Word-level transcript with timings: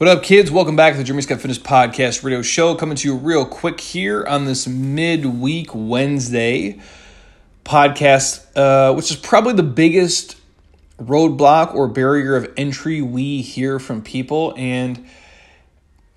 What 0.00 0.08
up, 0.08 0.22
kids? 0.22 0.50
Welcome 0.50 0.76
back 0.76 0.94
to 0.94 0.98
the 0.98 1.04
Jeremy 1.04 1.20
Scott 1.20 1.42
Fitness 1.42 1.58
Podcast 1.58 2.24
Radio 2.24 2.40
Show. 2.40 2.74
Coming 2.74 2.96
to 2.96 3.06
you 3.06 3.16
real 3.16 3.44
quick 3.44 3.80
here 3.80 4.24
on 4.24 4.46
this 4.46 4.66
midweek 4.66 5.74
Wednesday 5.74 6.80
podcast, 7.66 8.46
uh, 8.56 8.94
which 8.94 9.10
is 9.10 9.18
probably 9.18 9.52
the 9.52 9.62
biggest 9.62 10.38
roadblock 10.98 11.74
or 11.74 11.86
barrier 11.86 12.34
of 12.34 12.50
entry 12.56 13.02
we 13.02 13.42
hear 13.42 13.78
from 13.78 14.00
people. 14.00 14.54
And 14.56 15.06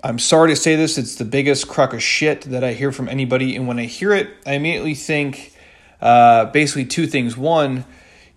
I'm 0.02 0.18
sorry 0.18 0.52
to 0.52 0.55
say 0.55 0.77
this, 0.77 0.97
it's 0.97 1.15
the 1.15 1.25
biggest 1.25 1.68
crock 1.68 1.93
of 1.93 2.02
shit 2.02 2.43
that 2.43 2.63
I 2.63 2.71
hear 2.71 2.93
from 2.93 3.09
anybody. 3.09 3.54
And 3.54 3.68
when 3.68 3.79
I 3.79 3.86
hear 3.88 4.13
it, 4.13 4.29
I 4.45 4.54
immediately 4.54 4.95
think 4.95 5.52
uh, 6.00 6.45
basically 6.45 6.86
two 6.86 7.05
things. 7.05 7.36
One, 7.36 7.84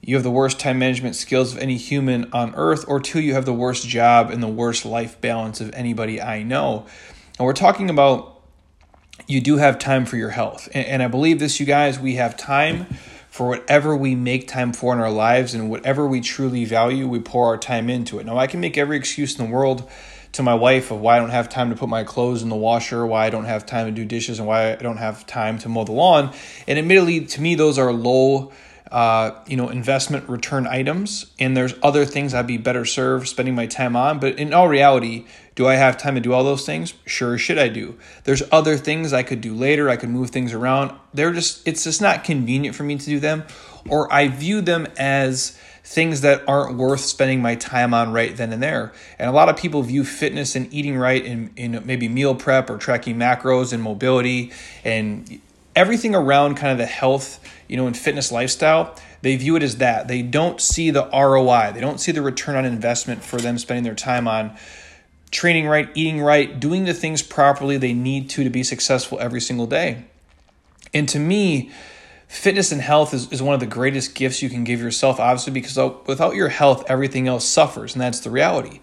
you 0.07 0.15
have 0.15 0.23
the 0.23 0.31
worst 0.31 0.61
time 0.61 0.79
management 0.79 1.17
skills 1.17 1.53
of 1.53 1.59
any 1.59 1.77
human 1.77 2.33
on 2.33 2.55
earth, 2.55 2.85
or 2.87 3.01
two, 3.01 3.21
you 3.21 3.35
have 3.35 3.45
the 3.45 3.53
worst 3.53 3.89
job 3.89 4.31
and 4.31 4.41
the 4.41 4.49
worst 4.49 4.87
life 4.87 5.21
balance 5.21 5.61
of 5.61 5.75
anybody 5.75 6.23
I 6.23 6.45
know. 6.45 6.87
And 7.41 7.45
we're 7.45 7.53
talking 7.53 7.91
about 7.91 8.41
you 9.27 9.41
do 9.41 9.57
have 9.57 9.81
time 9.81 10.07
for 10.07 10.17
your 10.17 10.31
health. 10.31 10.69
And, 10.73 10.87
and 10.87 11.03
I 11.03 11.09
believe 11.09 11.41
this, 11.41 11.59
you 11.59 11.67
guys, 11.67 11.99
we 11.99 12.15
have 12.15 12.37
time 12.37 12.87
for 13.31 13.49
whatever 13.49 13.97
we 13.97 14.15
make 14.15 14.47
time 14.47 14.73
for 14.73 14.93
in 14.93 15.01
our 15.01 15.11
lives 15.11 15.55
and 15.55 15.69
whatever 15.69 16.07
we 16.07 16.21
truly 16.21 16.65
value, 16.65 17.09
we 17.09 17.19
pour 17.19 17.47
our 17.47 17.59
time 17.59 17.91
into 17.91 18.21
it. 18.21 18.27
Now, 18.27 18.39
I 18.39 18.47
can 18.47 18.61
make 18.61 18.79
every 18.79 18.97
excuse 18.97 19.37
in 19.37 19.45
the 19.45 19.53
world 19.53 19.91
to 20.33 20.43
my 20.45 20.55
wife 20.55 20.93
of 20.93 21.01
why 21.01 21.17
I 21.17 21.19
don't 21.19 21.31
have 21.31 21.49
time 21.49 21.71
to 21.71 21.77
put 21.77 21.89
my 21.89 22.05
clothes 22.05 22.45
in 22.45 22.49
the 22.49 22.55
washer, 22.55 23.05
why 23.05 23.27
I 23.27 23.31
don't 23.31 23.47
have 23.47 23.67
time 23.67 23.87
to 23.87 23.93
do 23.93 24.05
dishes, 24.05 24.39
and 24.39 24.47
why 24.47 24.73
I 24.73 24.77
don't 24.77 24.99
have 24.99 25.27
time 25.27 25.59
to 25.59 25.69
mow 25.69 25.83
the 25.83 25.91
lawn. 25.91 26.33
And 26.69 26.79
admittedly, 26.79 27.25
to 27.27 27.41
me, 27.41 27.57
those 27.57 27.77
are 27.77 27.93
low 27.93 28.53
uh, 28.91 29.33
you 29.47 29.57
know, 29.57 29.69
investment 29.69 30.29
return 30.29 30.67
items, 30.67 31.27
and 31.39 31.57
there's 31.57 31.75
other 31.83 32.05
things 32.05 32.35
I'd 32.35 32.47
be 32.47 32.57
better 32.57 32.85
served 32.85 33.29
spending 33.29 33.55
my 33.55 33.67
time 33.67 33.97
on. 33.97 34.19
But 34.19 34.39
in 34.39 34.55
all 34.55 34.69
reality, 34.69 35.27
do 35.55 35.67
I 35.67 35.75
have 35.75 35.97
time 35.97 36.15
to 36.15 36.21
do 36.21 36.33
all 36.33 36.45
those 36.45 36.65
things? 36.65 36.95
Sure, 37.05 37.37
should 37.37 37.59
I 37.59 37.69
do? 37.69 37.99
There's 38.25 38.43
other 38.53 38.77
things 38.77 39.13
I 39.13 39.23
could 39.23 39.41
do 39.41 39.55
later. 39.55 39.89
I 39.89 39.97
could 39.97 40.11
move 40.11 40.31
things 40.31 40.53
around. 40.53 40.97
They're 41.13 41.33
just, 41.33 41.67
it's 41.67 41.85
just 41.85 42.01
not 42.01 42.25
convenient 42.25 42.77
for 42.77 42.85
me 42.85 42.97
to 42.97 43.05
do 43.05 43.19
them, 43.19 43.45
or 43.89 44.13
I 44.13 44.29
view 44.29 44.61
them 44.61 44.87
as 44.97 45.59
things 45.83 46.23
that 46.23 46.43
aren't 46.49 46.77
worth 46.77 47.01
spending 47.01 47.41
my 47.41 47.55
time 47.55 47.95
on 47.95 48.13
right 48.13 48.37
then 48.37 48.53
and 48.53 48.61
there. 48.61 48.93
And 49.21 49.31
a 49.31 49.33
lot 49.33 49.49
of 49.49 49.57
people 49.57 49.83
view 49.83 50.05
fitness 50.05 50.57
and 50.57 50.73
eating 50.75 50.97
right 50.97 51.25
in, 51.25 51.53
in 51.55 51.81
maybe 51.87 52.09
meal 52.09 52.35
prep 52.35 52.69
or 52.69 52.77
tracking 52.77 53.17
macros 53.17 53.73
and 53.73 53.81
mobility 53.81 54.51
and 54.85 55.41
everything 55.77 56.15
around 56.15 56.57
kind 56.57 56.73
of 56.73 56.79
the 56.79 56.87
health, 56.87 57.39
you 57.69 57.77
know, 57.77 57.87
and 57.87 57.97
fitness 57.97 58.33
lifestyle, 58.33 58.97
they 59.21 59.37
view 59.37 59.55
it 59.57 59.63
as 59.63 59.77
that. 59.77 60.09
They 60.09 60.23
don't 60.23 60.61
see 60.61 60.91
the 60.91 61.09
ROI. 61.13 61.73
They 61.75 61.81
don't 61.81 62.01
see 62.01 62.13
the 62.13 62.23
return 62.23 62.57
on 62.57 62.65
investment 62.65 63.23
for 63.23 63.37
them 63.37 63.59
spending 63.59 63.85
their 63.85 63.95
time 63.95 64.27
on 64.27 64.57
training 65.31 65.67
right, 65.67 65.89
eating 65.95 66.23
right, 66.23 66.59
doing 66.59 66.85
the 66.85 66.95
things 66.95 67.23
properly 67.23 67.77
they 67.77 67.93
need 67.93 68.31
to 68.31 68.43
to 68.43 68.51
be 68.51 68.63
successful 68.63 69.21
every 69.21 69.41
single 69.41 69.67
day. 69.67 70.05
And 70.95 71.09
to 71.11 71.19
me, 71.19 71.71
fitness 72.27 72.73
and 72.73 72.81
health 72.81 73.13
is, 73.13 73.31
is 73.31 73.43
one 73.43 73.53
of 73.53 73.61
the 73.61 73.67
greatest 73.67 74.15
gifts 74.15 74.41
you 74.41 74.49
can 74.49 74.65
give 74.65 74.81
yourself, 74.81 75.21
obviously, 75.21 75.53
because 75.53 75.77
without 76.07 76.37
your 76.37 76.49
health, 76.49 76.85
everything 76.89 77.29
else 77.29 77.45
suffers, 77.45 77.95
and 77.95 78.01
that's 78.01 78.21
the 78.21 78.31
reality 78.31 78.81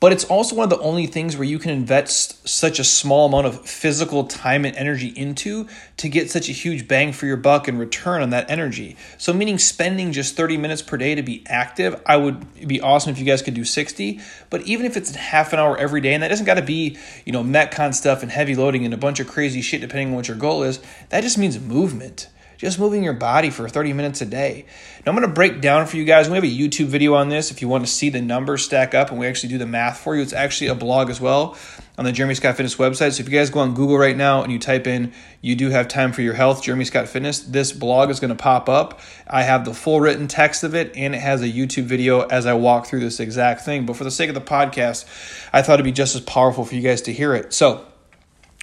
but 0.00 0.12
it's 0.12 0.24
also 0.24 0.54
one 0.54 0.64
of 0.64 0.70
the 0.70 0.78
only 0.84 1.06
things 1.06 1.36
where 1.36 1.46
you 1.46 1.58
can 1.58 1.70
invest 1.70 2.46
such 2.48 2.78
a 2.78 2.84
small 2.84 3.26
amount 3.26 3.46
of 3.46 3.66
physical 3.66 4.24
time 4.24 4.64
and 4.64 4.76
energy 4.76 5.08
into 5.08 5.66
to 5.96 6.08
get 6.08 6.30
such 6.30 6.48
a 6.48 6.52
huge 6.52 6.86
bang 6.86 7.12
for 7.12 7.26
your 7.26 7.36
buck 7.36 7.66
and 7.66 7.78
return 7.78 8.22
on 8.22 8.30
that 8.30 8.48
energy. 8.50 8.96
So, 9.16 9.32
meaning 9.32 9.58
spending 9.58 10.12
just 10.12 10.36
30 10.36 10.56
minutes 10.56 10.82
per 10.82 10.96
day 10.96 11.14
to 11.14 11.22
be 11.22 11.42
active, 11.46 12.00
I 12.06 12.16
would 12.16 12.68
be 12.68 12.80
awesome 12.80 13.10
if 13.10 13.18
you 13.18 13.24
guys 13.24 13.42
could 13.42 13.54
do 13.54 13.64
60. 13.64 14.20
But 14.50 14.62
even 14.62 14.86
if 14.86 14.96
it's 14.96 15.14
half 15.14 15.52
an 15.52 15.58
hour 15.58 15.76
every 15.76 16.00
day, 16.00 16.14
and 16.14 16.22
that 16.22 16.28
doesn't 16.28 16.46
got 16.46 16.54
to 16.54 16.62
be, 16.62 16.96
you 17.24 17.32
know, 17.32 17.42
Metcon 17.42 17.92
stuff 17.92 18.22
and 18.22 18.30
heavy 18.30 18.54
loading 18.54 18.84
and 18.84 18.94
a 18.94 18.98
bunch 18.98 19.20
of 19.20 19.26
crazy 19.26 19.62
shit 19.62 19.80
depending 19.80 20.08
on 20.08 20.14
what 20.14 20.28
your 20.28 20.36
goal 20.36 20.62
is, 20.62 20.80
that 21.08 21.22
just 21.22 21.38
means 21.38 21.58
movement 21.58 22.28
just 22.58 22.80
moving 22.80 23.04
your 23.04 23.14
body 23.14 23.50
for 23.50 23.68
30 23.68 23.92
minutes 23.92 24.20
a 24.20 24.26
day. 24.26 24.66
Now, 25.06 25.12
I'm 25.12 25.16
going 25.16 25.28
to 25.28 25.32
break 25.32 25.60
down 25.60 25.86
for 25.86 25.96
you 25.96 26.04
guys. 26.04 26.28
We 26.28 26.34
have 26.34 26.42
a 26.42 26.46
YouTube 26.46 26.86
video 26.86 27.14
on 27.14 27.28
this 27.28 27.52
if 27.52 27.62
you 27.62 27.68
want 27.68 27.86
to 27.86 27.90
see 27.90 28.10
the 28.10 28.20
numbers 28.20 28.64
stack 28.64 28.94
up 28.94 29.10
and 29.10 29.18
we 29.18 29.28
actually 29.28 29.50
do 29.50 29.58
the 29.58 29.66
math 29.66 29.98
for 29.98 30.16
you. 30.16 30.22
It's 30.22 30.32
actually 30.32 30.66
a 30.66 30.74
blog 30.74 31.08
as 31.08 31.20
well 31.20 31.56
on 31.96 32.04
the 32.04 32.10
Jeremy 32.10 32.34
Scott 32.34 32.56
Fitness 32.56 32.74
website. 32.74 33.12
So 33.12 33.20
if 33.20 33.28
you 33.28 33.38
guys 33.38 33.48
go 33.50 33.60
on 33.60 33.74
Google 33.74 33.96
right 33.96 34.16
now 34.16 34.42
and 34.42 34.52
you 34.52 34.58
type 34.58 34.88
in, 34.88 35.12
you 35.40 35.54
do 35.54 35.70
have 35.70 35.86
time 35.86 36.12
for 36.12 36.20
your 36.20 36.34
health, 36.34 36.64
Jeremy 36.64 36.84
Scott 36.84 37.08
Fitness, 37.08 37.38
this 37.38 37.70
blog 37.70 38.10
is 38.10 38.18
going 38.18 38.36
to 38.36 38.42
pop 38.42 38.68
up. 38.68 39.00
I 39.28 39.42
have 39.42 39.64
the 39.64 39.72
full 39.72 40.00
written 40.00 40.26
text 40.26 40.64
of 40.64 40.74
it 40.74 40.92
and 40.96 41.14
it 41.14 41.18
has 41.18 41.42
a 41.42 41.48
YouTube 41.48 41.84
video 41.84 42.22
as 42.22 42.44
I 42.44 42.54
walk 42.54 42.86
through 42.86 43.00
this 43.00 43.20
exact 43.20 43.60
thing. 43.60 43.86
But 43.86 43.94
for 43.94 44.02
the 44.02 44.10
sake 44.10 44.30
of 44.30 44.34
the 44.34 44.40
podcast, 44.40 45.04
I 45.52 45.62
thought 45.62 45.74
it'd 45.74 45.84
be 45.84 45.92
just 45.92 46.16
as 46.16 46.22
powerful 46.22 46.64
for 46.64 46.74
you 46.74 46.82
guys 46.82 47.02
to 47.02 47.12
hear 47.12 47.34
it. 47.34 47.52
So, 47.52 47.86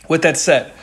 with 0.09 0.21
that 0.23 0.37
said, 0.37 0.73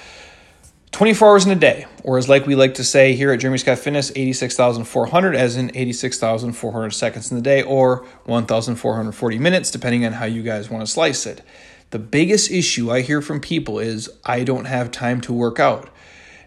24 1.02 1.28
hours 1.28 1.44
in 1.44 1.50
a 1.50 1.56
day, 1.56 1.84
or 2.04 2.16
as 2.16 2.28
like 2.28 2.46
we 2.46 2.54
like 2.54 2.74
to 2.74 2.84
say 2.84 3.12
here 3.16 3.32
at 3.32 3.40
Jeremy 3.40 3.58
Scott 3.58 3.80
Fitness, 3.80 4.12
86,400, 4.14 5.34
as 5.34 5.56
in 5.56 5.76
86,400 5.76 6.90
seconds 6.90 7.28
in 7.28 7.36
the 7.36 7.42
day, 7.42 7.60
or 7.60 8.06
1,440 8.26 9.38
minutes, 9.40 9.72
depending 9.72 10.06
on 10.06 10.12
how 10.12 10.26
you 10.26 10.44
guys 10.44 10.70
want 10.70 10.86
to 10.86 10.92
slice 10.92 11.26
it. 11.26 11.42
The 11.90 11.98
biggest 11.98 12.52
issue 12.52 12.92
I 12.92 13.00
hear 13.00 13.20
from 13.20 13.40
people 13.40 13.80
is 13.80 14.10
I 14.24 14.44
don't 14.44 14.66
have 14.66 14.92
time 14.92 15.20
to 15.22 15.32
work 15.32 15.58
out. 15.58 15.90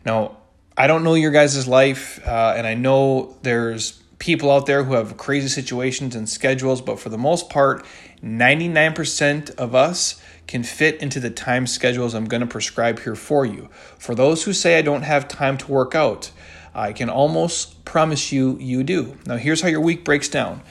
Now, 0.05 0.37
I 0.77 0.87
don't 0.87 1.03
know 1.03 1.15
your 1.15 1.31
guys' 1.31 1.67
life, 1.67 2.25
uh, 2.25 2.53
and 2.55 2.65
I 2.65 2.75
know 2.75 3.35
there's 3.41 4.01
people 4.19 4.51
out 4.51 4.65
there 4.65 4.83
who 4.83 4.93
have 4.93 5.17
crazy 5.17 5.47
situations 5.47 6.15
and 6.15 6.27
schedules, 6.29 6.81
but 6.81 6.99
for 6.99 7.09
the 7.09 7.17
most 7.17 7.49
part, 7.49 7.85
99% 8.23 9.55
of 9.55 9.75
us 9.75 10.21
can 10.47 10.63
fit 10.63 11.01
into 11.01 11.19
the 11.19 11.29
time 11.29 11.67
schedules 11.67 12.13
I'm 12.13 12.25
going 12.25 12.41
to 12.41 12.47
prescribe 12.47 12.99
here 12.99 13.15
for 13.15 13.45
you. 13.45 13.69
For 13.97 14.15
those 14.15 14.43
who 14.43 14.53
say 14.53 14.77
I 14.77 14.81
don't 14.81 15.01
have 15.01 15.27
time 15.27 15.57
to 15.57 15.71
work 15.71 15.95
out, 15.95 16.31
I 16.73 16.93
can 16.93 17.09
almost 17.09 17.83
promise 17.85 18.31
you 18.31 18.57
you 18.59 18.83
do. 18.83 19.17
Now, 19.25 19.37
here's 19.37 19.61
how 19.61 19.69
your 19.69 19.81
week 19.81 20.03
breaks 20.03 20.29
down. 20.29 20.61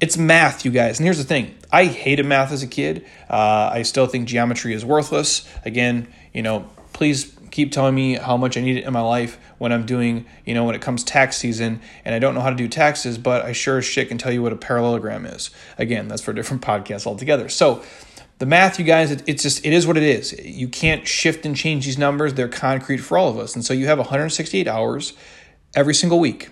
It's 0.00 0.16
math, 0.16 0.64
you 0.64 0.70
guys. 0.70 0.98
And 0.98 1.04
here's 1.04 1.18
the 1.18 1.24
thing 1.24 1.54
I 1.72 1.86
hated 1.86 2.26
math 2.26 2.52
as 2.52 2.62
a 2.62 2.66
kid. 2.66 3.06
Uh, 3.28 3.70
I 3.72 3.82
still 3.82 4.06
think 4.06 4.28
geometry 4.28 4.74
is 4.74 4.84
worthless. 4.84 5.48
Again, 5.64 6.08
you 6.32 6.42
know, 6.42 6.68
please 6.92 7.36
keep 7.50 7.72
telling 7.72 7.94
me 7.94 8.14
how 8.14 8.36
much 8.36 8.56
I 8.56 8.60
need 8.60 8.78
it 8.78 8.84
in 8.84 8.92
my 8.92 9.00
life 9.00 9.38
when 9.64 9.72
I'm 9.72 9.86
doing, 9.86 10.26
you 10.44 10.52
know, 10.52 10.64
when 10.64 10.74
it 10.74 10.82
comes 10.82 11.02
tax 11.02 11.38
season 11.38 11.80
and 12.04 12.14
I 12.14 12.18
don't 12.18 12.34
know 12.34 12.42
how 12.42 12.50
to 12.50 12.54
do 12.54 12.68
taxes, 12.68 13.16
but 13.16 13.46
I 13.46 13.52
sure 13.52 13.78
as 13.78 13.86
shit 13.86 14.08
can 14.08 14.18
tell 14.18 14.30
you 14.30 14.42
what 14.42 14.52
a 14.52 14.56
parallelogram 14.56 15.24
is. 15.24 15.50
Again, 15.78 16.06
that's 16.06 16.20
for 16.20 16.32
a 16.32 16.34
different 16.34 16.62
podcast 16.70 17.06
altogether. 17.06 17.48
So, 17.48 17.82
the 18.40 18.44
math, 18.44 18.78
you 18.78 18.84
guys, 18.84 19.10
it, 19.10 19.22
it's 19.26 19.42
just, 19.42 19.64
it 19.64 19.72
is 19.72 19.86
what 19.86 19.96
it 19.96 20.02
is. 20.02 20.38
You 20.44 20.68
can't 20.68 21.08
shift 21.08 21.46
and 21.46 21.56
change 21.56 21.86
these 21.86 21.96
numbers. 21.96 22.34
They're 22.34 22.46
concrete 22.46 22.98
for 22.98 23.16
all 23.16 23.30
of 23.30 23.38
us. 23.38 23.54
And 23.54 23.64
so 23.64 23.72
you 23.72 23.86
have 23.86 23.96
168 23.96 24.68
hours 24.68 25.14
every 25.74 25.94
single 25.94 26.20
week. 26.20 26.50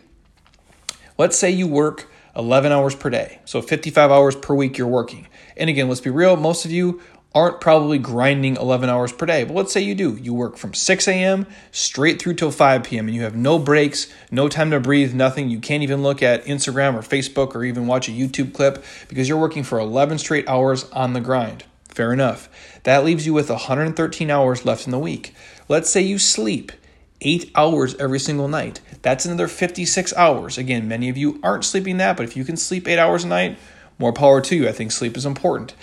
Let's 1.19 1.37
say 1.37 1.51
you 1.51 1.67
work 1.67 2.11
11 2.35 2.73
hours 2.73 2.95
per 2.95 3.11
day. 3.11 3.41
So 3.45 3.61
55 3.61 4.11
hours 4.11 4.37
per 4.37 4.55
week 4.55 4.79
you're 4.79 4.89
working. 4.89 5.27
And 5.55 5.69
again, 5.69 5.89
let's 5.89 6.01
be 6.01 6.09
real, 6.09 6.37
most 6.37 6.65
of 6.65 6.71
you 6.71 7.03
aren't 7.35 7.61
probably 7.61 7.99
grinding 7.99 8.57
11 8.57 8.89
hours 8.89 9.13
per 9.13 9.27
day. 9.27 9.45
But 9.45 9.55
let's 9.55 9.73
say 9.73 9.81
you 9.81 9.95
do. 9.95 10.17
You 10.17 10.35
work 10.35 10.57
from 10.57 10.75
6 10.75 11.09
a.m. 11.09 11.47
straight 11.71 12.21
through 12.21 12.35
till 12.35 12.51
5 12.51 12.85
p.m. 12.85 13.07
and 13.07 13.15
you 13.15 13.23
have 13.23 13.37
no 13.37 13.59
breaks, 13.59 14.13
no 14.31 14.49
time 14.49 14.71
to 14.71 14.81
breathe, 14.81 15.15
nothing. 15.15 15.49
You 15.49 15.59
can't 15.59 15.83
even 15.83 16.03
look 16.03 16.23
at 16.23 16.45
Instagram 16.45 16.95
or 16.95 17.01
Facebook 17.01 17.55
or 17.55 17.65
even 17.65 17.87
watch 17.87 18.09
a 18.09 18.13
YouTube 18.13 18.53
clip 18.53 18.85
because 19.09 19.29
you're 19.29 19.39
working 19.39 19.65
for 19.65 19.79
11 19.79 20.19
straight 20.19 20.49
hours 20.49 20.91
on 20.91 21.13
the 21.13 21.21
grind. 21.21 21.65
Fair 21.89 22.13
enough. 22.13 22.49
That 22.85 23.05
leaves 23.05 23.27
you 23.27 23.35
with 23.35 23.51
113 23.51 24.31
hours 24.31 24.65
left 24.65 24.87
in 24.87 24.91
the 24.91 24.99
week. 24.99 25.35
Let's 25.69 25.91
say 25.91 26.01
you 26.01 26.19
sleep 26.19 26.73
eight 27.21 27.51
hours 27.55 27.95
every 27.97 28.19
single 28.19 28.49
night. 28.49 28.81
That's 29.03 29.25
another 29.25 29.49
56 29.49 30.13
hours. 30.15 30.59
Again, 30.59 30.89
many 30.89 31.09
of 31.09 31.17
you 31.17 31.39
aren't 31.43 31.65
sleeping 31.65 31.99
that, 31.99 32.17
but 32.17 32.25
if 32.25 32.37
you 32.37 32.45
can 32.45 32.57
sleep 32.57 32.89
eight 32.89 32.99
hours 32.99 33.25
a 33.25 33.29
night, 33.29 33.59
more 33.99 34.13
power 34.13 34.41
to 34.41 34.57
you. 34.57 34.69
I 34.69 34.73
think 34.73 34.91
sleep 34.91 35.17
is 35.17 35.27
important. 35.27 35.75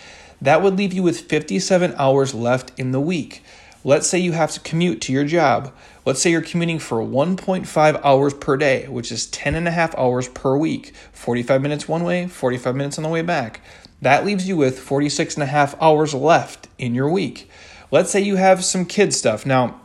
That 0.42 0.62
would 0.62 0.78
leave 0.78 0.94
you 0.94 1.04
with 1.04 1.22
57 1.22 1.94
hours 1.98 2.34
left 2.34 2.72
in 2.78 2.92
the 2.92 3.02
week. 3.02 3.44
Let's 3.84 4.08
say 4.08 4.20
you 4.20 4.34
have 4.34 4.52
to 4.52 4.60
commute 4.60 5.02
to 5.02 5.14
your 5.14 5.24
job. 5.24 5.74
Let's 6.06 6.22
say 6.22 6.32
you're 6.32 6.42
commuting 6.42 6.80
for 6.80 6.98
1.5 6.98 8.02
hours 8.04 8.34
per 8.34 8.58
day, 8.58 8.88
which 8.88 9.12
is 9.12 9.28
10 9.28 9.56
and 9.56 9.68
a 9.68 9.72
half 9.72 9.98
hours 9.98 10.28
per 10.28 10.58
week. 10.58 10.94
45 11.14 11.62
minutes 11.62 11.88
one 11.88 12.04
way, 12.04 12.28
45 12.28 12.76
minutes 12.76 12.98
on 12.98 13.04
the 13.04 13.10
way 13.10 13.22
back. 13.22 13.62
That 14.02 14.26
leaves 14.26 14.48
you 14.48 14.58
with 14.58 14.80
46 14.80 15.36
and 15.36 15.44
a 15.44 15.48
half 15.48 15.82
hours 15.82 16.14
left 16.14 16.68
in 16.78 16.96
your 16.96 17.10
week. 17.10 17.50
Let's 17.92 18.12
say 18.12 18.22
you 18.22 18.36
have 18.36 18.64
some 18.64 18.86
kid 18.86 19.14
stuff. 19.14 19.46
Now, 19.46 19.82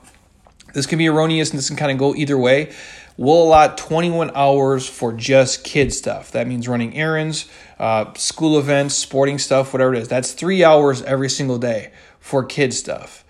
this 0.75 0.87
can 0.87 0.99
be 0.99 1.09
erroneous 1.09 1.51
and 1.51 1.59
this 1.59 1.69
can 1.69 1.77
kind 1.77 1.91
of 1.91 1.99
go 1.99 2.15
either 2.15 2.37
way. 2.37 2.73
We'll 3.17 3.45
allot 3.45 3.79
21 3.79 4.33
hours 4.35 4.89
for 4.89 5.13
just 5.13 5.65
kid 5.65 5.93
stuff. 5.95 6.33
That 6.33 6.49
means 6.49 6.67
running 6.67 6.97
errands, 6.97 7.49
uh, 7.79 8.13
school 8.15 8.59
events, 8.59 8.97
sporting 8.97 9.39
stuff, 9.39 9.73
whatever 9.73 9.95
it 9.95 10.03
is. 10.03 10.09
That's 10.09 10.33
three 10.33 10.65
hours 10.65 11.01
every 11.03 11.31
single 11.31 11.59
day 11.59 11.93
for 12.19 12.45
kid 12.45 12.75
stuff. 12.75 13.25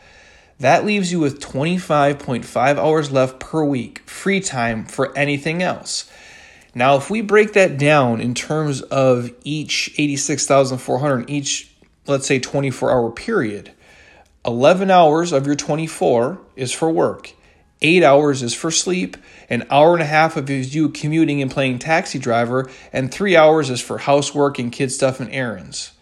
That 0.58 0.86
leaves 0.86 1.12
you 1.12 1.20
with 1.20 1.40
25.5 1.40 2.76
hours 2.78 3.12
left 3.12 3.40
per 3.40 3.64
week, 3.64 3.98
free 4.08 4.40
time 4.40 4.84
for 4.86 5.16
anything 5.16 5.62
else. 5.62 6.10
Now, 6.74 6.96
if 6.96 7.10
we 7.10 7.20
break 7.20 7.52
that 7.52 7.76
down 7.76 8.20
in 8.20 8.34
terms 8.34 8.80
of 8.82 9.30
each 9.44 9.94
86,400, 9.98 11.28
each 11.28 11.70
let's 12.06 12.26
say 12.26 12.38
24 12.38 12.90
hour 12.90 13.10
period, 13.10 13.72
11 14.46 14.90
hours 14.90 15.32
of 15.32 15.46
your 15.46 15.54
24 15.54 16.38
is 16.54 16.72
for 16.72 16.90
work, 16.90 17.32
eight 17.80 18.02
hours 18.02 18.42
is 18.42 18.54
for 18.54 18.70
sleep, 18.70 19.16
an 19.48 19.66
hour 19.70 19.94
and 19.94 20.02
a 20.02 20.06
half 20.06 20.36
of 20.36 20.50
is 20.50 20.74
you 20.74 20.90
commuting 20.90 21.40
and 21.40 21.50
playing 21.50 21.78
taxi 21.78 22.18
driver, 22.18 22.70
and 22.92 23.12
three 23.12 23.36
hours 23.36 23.70
is 23.70 23.80
for 23.80 23.98
housework 23.98 24.58
and 24.58 24.70
kid 24.70 24.92
stuff 24.92 25.20
and 25.20 25.30
errands. 25.30 25.92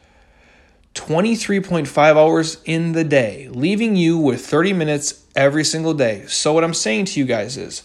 23.5 0.94 2.16
hours 2.16 2.62
in 2.64 2.92
the 2.92 3.04
day, 3.04 3.48
leaving 3.48 3.96
you 3.96 4.18
with 4.18 4.44
30 4.44 4.74
minutes 4.74 5.24
every 5.34 5.64
single 5.64 5.94
day. 5.94 6.24
So, 6.26 6.52
what 6.52 6.64
I'm 6.64 6.74
saying 6.74 7.06
to 7.06 7.20
you 7.20 7.24
guys 7.24 7.56
is 7.56 7.82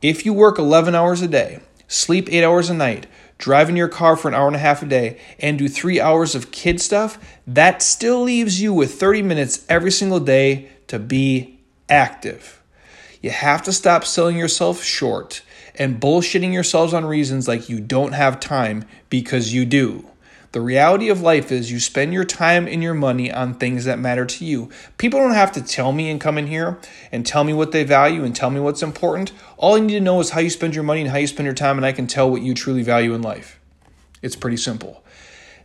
if 0.00 0.24
you 0.24 0.32
work 0.32 0.58
11 0.58 0.94
hours 0.94 1.20
a 1.20 1.28
day, 1.28 1.60
sleep 1.88 2.28
eight 2.30 2.44
hours 2.44 2.70
a 2.70 2.74
night, 2.74 3.06
drive 3.38 3.68
in 3.68 3.76
your 3.76 3.88
car 3.88 4.16
for 4.16 4.28
an 4.28 4.34
hour 4.34 4.46
and 4.46 4.56
a 4.56 4.60
half 4.60 4.82
a 4.82 4.86
day, 4.86 5.18
and 5.38 5.58
do 5.58 5.68
three 5.68 6.00
hours 6.00 6.34
of 6.34 6.50
kid 6.50 6.80
stuff, 6.80 7.18
that 7.46 7.82
still 7.82 8.22
leaves 8.22 8.60
you 8.60 8.72
with 8.72 8.98
30 8.98 9.22
minutes 9.22 9.64
every 9.68 9.90
single 9.90 10.20
day 10.20 10.68
to 10.88 10.98
be 10.98 11.58
active. 11.88 12.62
You 13.20 13.30
have 13.30 13.62
to 13.64 13.72
stop 13.72 14.04
selling 14.04 14.36
yourself 14.36 14.82
short 14.82 15.42
and 15.78 16.00
bullshitting 16.00 16.52
yourselves 16.52 16.94
on 16.94 17.04
reasons 17.04 17.48
like 17.48 17.68
you 17.68 17.80
don't 17.80 18.12
have 18.12 18.40
time 18.40 18.84
because 19.10 19.52
you 19.52 19.64
do. 19.64 20.06
The 20.56 20.62
reality 20.62 21.10
of 21.10 21.20
life 21.20 21.52
is 21.52 21.70
you 21.70 21.78
spend 21.78 22.14
your 22.14 22.24
time 22.24 22.66
and 22.66 22.82
your 22.82 22.94
money 22.94 23.30
on 23.30 23.52
things 23.52 23.84
that 23.84 23.98
matter 23.98 24.24
to 24.24 24.42
you. 24.42 24.70
People 24.96 25.20
don't 25.20 25.34
have 25.34 25.52
to 25.52 25.60
tell 25.60 25.92
me 25.92 26.08
and 26.08 26.18
come 26.18 26.38
in 26.38 26.46
here 26.46 26.78
and 27.12 27.26
tell 27.26 27.44
me 27.44 27.52
what 27.52 27.72
they 27.72 27.84
value 27.84 28.24
and 28.24 28.34
tell 28.34 28.48
me 28.48 28.58
what's 28.58 28.82
important. 28.82 29.32
All 29.58 29.76
I 29.76 29.80
need 29.80 29.92
to 29.92 30.00
know 30.00 30.18
is 30.18 30.30
how 30.30 30.40
you 30.40 30.48
spend 30.48 30.74
your 30.74 30.82
money 30.82 31.02
and 31.02 31.10
how 31.10 31.18
you 31.18 31.26
spend 31.26 31.44
your 31.44 31.54
time, 31.54 31.76
and 31.76 31.84
I 31.84 31.92
can 31.92 32.06
tell 32.06 32.30
what 32.30 32.40
you 32.40 32.54
truly 32.54 32.82
value 32.82 33.12
in 33.12 33.20
life. 33.20 33.60
It's 34.22 34.34
pretty 34.34 34.56
simple. 34.56 35.04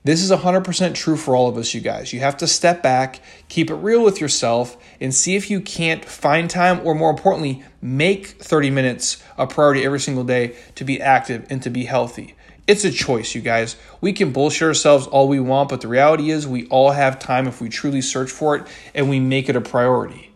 This 0.03 0.21
is 0.21 0.29
100% 0.29 0.93
true 0.93 1.15
for 1.15 1.37
all 1.37 1.47
of 1.47 1.55
us, 1.57 1.73
you 1.73 1.79
guys. 1.79 2.11
You 2.11 2.19
have 2.19 2.35
to 2.35 2.45
step 2.45 2.83
back, 2.83 3.21
keep 3.47 3.69
it 3.69 3.75
real 3.75 4.03
with 4.03 4.19
yourself, 4.19 4.75
and 4.99 5.15
see 5.15 5.37
if 5.37 5.49
you 5.49 5.61
can't 5.61 6.03
find 6.03 6.49
time, 6.49 6.81
or 6.83 6.93
more 6.95 7.11
importantly, 7.11 7.63
make 7.81 8.27
30 8.27 8.69
minutes 8.71 9.23
a 9.37 9.47
priority 9.47 9.85
every 9.85 10.01
single 10.01 10.25
day 10.25 10.57
to 10.75 10.83
be 10.83 10.99
active 10.99 11.47
and 11.49 11.63
to 11.63 11.69
be 11.69 11.85
healthy. 11.85 12.35
It's 12.71 12.85
a 12.85 12.91
choice, 12.91 13.35
you 13.35 13.41
guys. 13.41 13.75
We 13.99 14.13
can 14.13 14.31
bullshit 14.31 14.61
ourselves 14.61 15.05
all 15.05 15.27
we 15.27 15.41
want, 15.41 15.67
but 15.67 15.81
the 15.81 15.89
reality 15.89 16.31
is 16.31 16.47
we 16.47 16.67
all 16.67 16.91
have 16.91 17.19
time 17.19 17.45
if 17.45 17.59
we 17.59 17.67
truly 17.67 17.99
search 17.99 18.31
for 18.31 18.55
it 18.55 18.65
and 18.95 19.09
we 19.09 19.19
make 19.19 19.49
it 19.49 19.57
a 19.57 19.61
priority. 19.61 20.31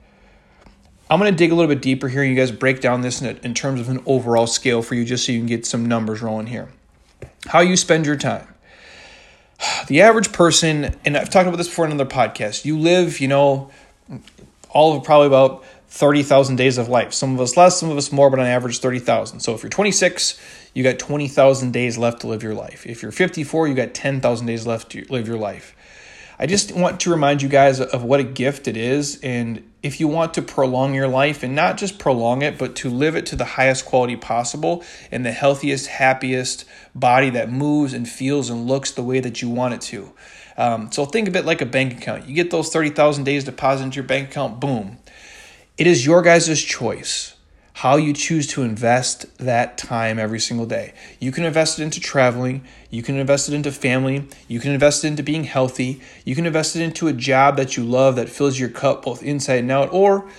I'm 1.09 1.17
going 1.17 1.31
to 1.31 1.37
dig 1.37 1.53
a 1.53 1.55
little 1.55 1.73
bit 1.73 1.81
deeper 1.81 2.09
here. 2.09 2.23
And 2.23 2.29
you 2.29 2.35
guys 2.35 2.51
break 2.51 2.81
down 2.81 2.99
this 2.99 3.21
in, 3.21 3.37
in 3.37 3.53
terms 3.53 3.79
of 3.79 3.87
an 3.87 4.03
overall 4.05 4.47
scale 4.47 4.81
for 4.81 4.95
you, 4.95 5.05
just 5.05 5.25
so 5.25 5.31
you 5.31 5.39
can 5.39 5.47
get 5.47 5.65
some 5.65 5.85
numbers 5.85 6.21
rolling 6.21 6.47
here. 6.47 6.67
How 7.45 7.61
you 7.61 7.77
spend 7.77 8.05
your 8.05 8.17
time. 8.17 8.45
The 9.87 10.01
average 10.01 10.33
person, 10.33 10.93
and 11.05 11.15
I've 11.15 11.29
talked 11.29 11.47
about 11.47 11.55
this 11.55 11.69
before 11.69 11.85
in 11.85 11.93
another 11.93 12.09
podcast, 12.09 12.65
you 12.65 12.77
live, 12.77 13.21
you 13.21 13.29
know, 13.29 13.71
all 14.71 14.97
of 14.97 15.05
probably 15.05 15.27
about 15.27 15.63
30,000 15.87 16.55
days 16.55 16.77
of 16.77 16.89
life. 16.89 17.13
Some 17.13 17.33
of 17.35 17.41
us 17.41 17.55
less, 17.55 17.79
some 17.79 17.89
of 17.89 17.97
us 17.97 18.11
more, 18.11 18.29
but 18.29 18.39
on 18.39 18.45
average 18.45 18.79
30,000. 18.79 19.39
So 19.39 19.53
if 19.53 19.63
you're 19.63 19.69
26, 19.69 20.39
you 20.73 20.83
got 20.83 20.99
20,000 20.99 21.71
days 21.71 21.97
left 21.97 22.21
to 22.21 22.27
live 22.27 22.43
your 22.43 22.53
life. 22.53 22.85
If 22.85 23.01
you're 23.01 23.11
54, 23.11 23.67
you 23.67 23.75
got 23.75 23.93
10,000 23.93 24.47
days 24.47 24.67
left 24.67 24.91
to 24.91 25.05
live 25.09 25.27
your 25.27 25.37
life. 25.37 25.75
I 26.37 26.47
just 26.47 26.73
want 26.73 26.99
to 27.01 27.11
remind 27.11 27.41
you 27.41 27.47
guys 27.47 27.79
of 27.79 28.03
what 28.03 28.19
a 28.19 28.23
gift 28.23 28.67
it 28.67 28.75
is. 28.75 29.19
And 29.21 29.71
if 29.81 30.01
you 30.01 30.09
want 30.09 30.33
to 30.33 30.41
prolong 30.41 30.93
your 30.93 31.07
life 31.07 31.43
and 31.43 31.55
not 31.55 31.77
just 31.77 31.97
prolong 31.97 32.41
it, 32.41 32.57
but 32.57 32.75
to 32.77 32.89
live 32.89 33.15
it 33.15 33.25
to 33.27 33.37
the 33.37 33.45
highest 33.45 33.85
quality 33.85 34.17
possible 34.17 34.83
and 35.11 35.25
the 35.25 35.31
healthiest, 35.31 35.87
happiest 35.87 36.65
body 36.93 37.29
that 37.29 37.49
moves 37.49 37.93
and 37.93 38.07
feels 38.07 38.49
and 38.49 38.67
looks 38.67 38.91
the 38.91 39.03
way 39.03 39.21
that 39.21 39.41
you 39.41 39.49
want 39.49 39.75
it 39.75 39.81
to. 39.81 40.11
Um, 40.57 40.91
so 40.91 41.05
think 41.05 41.27
of 41.27 41.35
it 41.35 41.45
like 41.45 41.61
a 41.61 41.65
bank 41.65 41.93
account. 41.93 42.27
You 42.27 42.35
get 42.35 42.51
those 42.51 42.69
30,000 42.69 43.23
days 43.23 43.45
deposited 43.45 43.85
into 43.85 43.95
your 43.95 44.05
bank 44.05 44.29
account, 44.29 44.59
boom. 44.59 44.97
It 45.77 45.87
is 45.87 46.05
your 46.05 46.21
guys' 46.21 46.63
choice 46.63 47.35
how 47.73 47.97
you 47.97 48.13
choose 48.13 48.47
to 48.47 48.63
invest 48.63 49.37
that 49.37 49.77
time 49.77 50.17
every 50.17 50.39
single 50.39 50.65
day. 50.65 50.93
You 51.19 51.33
can 51.33 51.43
invest 51.43 51.77
it 51.77 51.83
into 51.83 51.99
traveling, 51.99 52.63
you 52.89 53.03
can 53.03 53.17
invest 53.17 53.49
it 53.49 53.53
into 53.53 53.73
family, 53.73 54.25
you 54.47 54.61
can 54.61 54.71
invest 54.71 55.03
it 55.03 55.09
into 55.09 55.21
being 55.21 55.43
healthy, 55.43 55.99
you 56.23 56.33
can 56.33 56.45
invest 56.45 56.77
it 56.77 56.81
into 56.81 57.09
a 57.09 57.13
job 57.13 57.57
that 57.57 57.75
you 57.75 57.83
love 57.83 58.15
that 58.15 58.29
fills 58.29 58.57
your 58.57 58.69
cup 58.69 59.03
both 59.03 59.21
inside 59.21 59.59
and 59.59 59.71
out, 59.71 59.91
or 59.91 60.29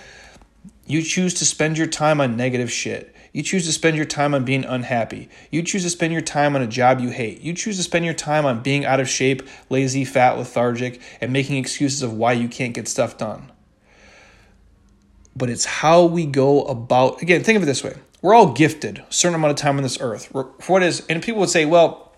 you 0.87 1.03
choose 1.03 1.35
to 1.35 1.45
spend 1.45 1.77
your 1.77 1.85
time 1.85 2.19
on 2.19 2.35
negative 2.35 2.71
shit. 2.71 3.15
You 3.31 3.43
choose 3.43 3.67
to 3.67 3.71
spend 3.71 3.95
your 3.95 4.05
time 4.05 4.33
on 4.33 4.43
being 4.43 4.65
unhappy. 4.65 5.29
You 5.51 5.61
choose 5.61 5.83
to 5.83 5.91
spend 5.91 6.13
your 6.13 6.23
time 6.23 6.55
on 6.55 6.63
a 6.63 6.67
job 6.67 6.99
you 6.99 7.09
hate. 7.09 7.41
You 7.41 7.53
choose 7.53 7.77
to 7.77 7.83
spend 7.83 8.05
your 8.05 8.15
time 8.15 8.47
on 8.47 8.63
being 8.63 8.85
out 8.85 8.99
of 8.99 9.07
shape, 9.07 9.47
lazy, 9.69 10.03
fat, 10.03 10.39
lethargic, 10.39 10.99
and 11.21 11.31
making 11.31 11.57
excuses 11.57 12.01
of 12.01 12.13
why 12.13 12.33
you 12.33 12.47
can't 12.47 12.73
get 12.73 12.87
stuff 12.87 13.19
done 13.19 13.51
but 15.37 15.49
it's 15.49 15.65
how 15.65 16.05
we 16.05 16.25
go 16.25 16.63
about. 16.63 17.21
Again, 17.21 17.43
think 17.43 17.57
of 17.57 17.63
it 17.63 17.67
this 17.67 17.83
way: 17.83 17.95
we're 18.21 18.33
all 18.33 18.51
gifted 18.51 18.99
a 18.99 19.13
certain 19.13 19.35
amount 19.35 19.51
of 19.51 19.57
time 19.57 19.77
on 19.77 19.83
this 19.83 19.99
earth. 20.01 20.33
What 20.33 20.83
is, 20.83 21.05
and 21.07 21.21
people 21.21 21.39
would 21.41 21.49
say, 21.49 21.65
well, 21.65 22.11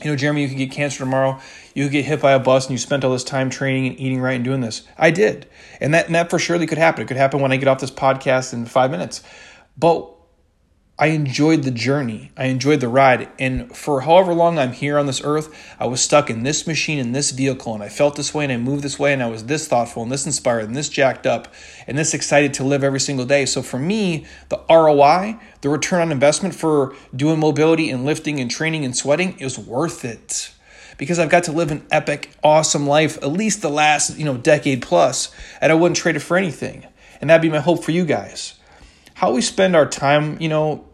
you 0.00 0.10
know, 0.10 0.16
Jeremy, 0.16 0.42
you 0.42 0.48
could 0.48 0.58
get 0.58 0.72
cancer 0.72 0.98
tomorrow. 0.98 1.38
You 1.74 1.84
could 1.84 1.92
get 1.92 2.04
hit 2.04 2.20
by 2.20 2.32
a 2.32 2.38
bus, 2.38 2.66
and 2.66 2.72
you 2.72 2.78
spent 2.78 3.04
all 3.04 3.12
this 3.12 3.24
time 3.24 3.50
training 3.50 3.88
and 3.88 4.00
eating 4.00 4.20
right 4.20 4.34
and 4.34 4.44
doing 4.44 4.60
this. 4.60 4.82
I 4.98 5.10
did, 5.10 5.46
and 5.80 5.94
that 5.94 6.06
and 6.06 6.14
that 6.14 6.30
for 6.30 6.38
surely 6.38 6.66
could 6.66 6.78
happen. 6.78 7.02
It 7.02 7.08
could 7.08 7.16
happen 7.16 7.40
when 7.40 7.52
I 7.52 7.56
get 7.56 7.68
off 7.68 7.80
this 7.80 7.90
podcast 7.90 8.52
in 8.52 8.66
five 8.66 8.90
minutes. 8.90 9.22
But 9.76 10.10
I 11.02 11.06
enjoyed 11.06 11.64
the 11.64 11.72
journey. 11.72 12.30
I 12.36 12.44
enjoyed 12.44 12.78
the 12.78 12.86
ride. 12.86 13.28
And 13.36 13.76
for 13.76 14.02
however 14.02 14.32
long 14.32 14.56
I'm 14.56 14.70
here 14.70 14.98
on 14.98 15.06
this 15.06 15.20
earth, 15.24 15.52
I 15.80 15.86
was 15.86 16.00
stuck 16.00 16.30
in 16.30 16.44
this 16.44 16.64
machine, 16.64 17.00
in 17.00 17.10
this 17.10 17.32
vehicle, 17.32 17.74
and 17.74 17.82
I 17.82 17.88
felt 17.88 18.14
this 18.14 18.32
way 18.32 18.44
and 18.44 18.52
I 18.52 18.56
moved 18.56 18.84
this 18.84 19.00
way 19.00 19.12
and 19.12 19.20
I 19.20 19.26
was 19.26 19.46
this 19.46 19.66
thoughtful 19.66 20.04
and 20.04 20.12
this 20.12 20.26
inspired 20.26 20.66
and 20.66 20.76
this 20.76 20.88
jacked 20.88 21.26
up 21.26 21.52
and 21.88 21.98
this 21.98 22.14
excited 22.14 22.54
to 22.54 22.62
live 22.62 22.84
every 22.84 23.00
single 23.00 23.26
day. 23.26 23.46
So 23.46 23.62
for 23.62 23.80
me, 23.80 24.26
the 24.48 24.60
ROI, 24.70 25.40
the 25.62 25.70
return 25.70 26.02
on 26.02 26.12
investment 26.12 26.54
for 26.54 26.94
doing 27.16 27.40
mobility 27.40 27.90
and 27.90 28.04
lifting 28.04 28.38
and 28.38 28.48
training 28.48 28.84
and 28.84 28.96
sweating 28.96 29.36
is 29.40 29.58
worth 29.58 30.04
it. 30.04 30.54
Because 30.98 31.18
I've 31.18 31.30
got 31.30 31.42
to 31.44 31.52
live 31.52 31.72
an 31.72 31.84
epic, 31.90 32.30
awesome 32.44 32.86
life, 32.86 33.16
at 33.16 33.32
least 33.32 33.60
the 33.60 33.70
last, 33.70 34.16
you 34.16 34.24
know, 34.24 34.36
decade 34.36 34.82
plus, 34.82 35.34
and 35.60 35.72
I 35.72 35.74
wouldn't 35.74 35.96
trade 35.96 36.14
it 36.14 36.20
for 36.20 36.36
anything. 36.36 36.86
And 37.20 37.28
that'd 37.28 37.42
be 37.42 37.50
my 37.50 37.58
hope 37.58 37.82
for 37.82 37.90
you 37.90 38.04
guys 38.04 38.54
how 39.22 39.30
we 39.30 39.40
spend 39.40 39.76
our 39.76 39.86
time, 39.86 40.36
you 40.40 40.48
know, 40.48 40.84